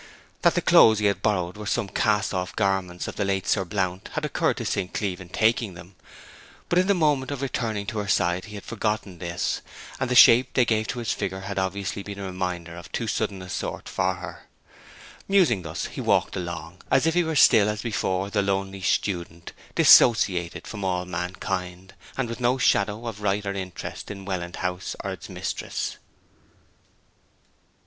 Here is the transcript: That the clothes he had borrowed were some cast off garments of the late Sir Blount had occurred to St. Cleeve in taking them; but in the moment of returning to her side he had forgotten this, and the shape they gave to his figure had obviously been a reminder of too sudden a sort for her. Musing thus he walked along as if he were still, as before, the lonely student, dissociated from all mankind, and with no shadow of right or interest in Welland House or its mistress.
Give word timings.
That 0.41 0.55
the 0.55 0.63
clothes 0.63 0.97
he 0.97 1.05
had 1.05 1.21
borrowed 1.21 1.57
were 1.57 1.67
some 1.67 1.87
cast 1.87 2.33
off 2.33 2.55
garments 2.55 3.07
of 3.07 3.17
the 3.17 3.23
late 3.23 3.45
Sir 3.45 3.63
Blount 3.63 4.09
had 4.13 4.25
occurred 4.25 4.57
to 4.57 4.65
St. 4.65 4.91
Cleeve 4.91 5.21
in 5.21 5.29
taking 5.29 5.75
them; 5.75 5.93
but 6.69 6.79
in 6.79 6.87
the 6.87 6.95
moment 6.95 7.29
of 7.29 7.43
returning 7.43 7.85
to 7.85 7.99
her 7.99 8.07
side 8.07 8.45
he 8.45 8.55
had 8.55 8.63
forgotten 8.63 9.19
this, 9.19 9.61
and 9.99 10.09
the 10.09 10.15
shape 10.15 10.55
they 10.55 10.65
gave 10.65 10.87
to 10.87 10.97
his 10.97 11.13
figure 11.13 11.41
had 11.41 11.59
obviously 11.59 12.01
been 12.01 12.17
a 12.17 12.25
reminder 12.25 12.75
of 12.75 12.91
too 12.91 13.05
sudden 13.05 13.43
a 13.43 13.47
sort 13.49 13.87
for 13.87 14.15
her. 14.15 14.47
Musing 15.27 15.61
thus 15.61 15.85
he 15.85 16.01
walked 16.01 16.35
along 16.35 16.81
as 16.89 17.05
if 17.05 17.13
he 17.13 17.23
were 17.23 17.35
still, 17.35 17.69
as 17.69 17.83
before, 17.83 18.31
the 18.31 18.41
lonely 18.41 18.81
student, 18.81 19.53
dissociated 19.75 20.65
from 20.65 20.83
all 20.83 21.05
mankind, 21.05 21.93
and 22.17 22.27
with 22.27 22.39
no 22.39 22.57
shadow 22.57 23.05
of 23.05 23.21
right 23.21 23.45
or 23.45 23.53
interest 23.53 24.09
in 24.09 24.25
Welland 24.25 24.55
House 24.55 24.95
or 25.03 25.11
its 25.11 25.29
mistress. 25.29 25.97